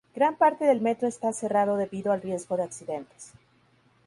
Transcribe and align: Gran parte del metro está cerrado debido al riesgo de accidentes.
Gran 0.15 0.35
parte 0.35 0.65
del 0.65 0.81
metro 0.81 1.07
está 1.07 1.31
cerrado 1.31 1.77
debido 1.77 2.11
al 2.11 2.23
riesgo 2.23 2.57
de 2.57 2.63
accidentes. 2.63 3.33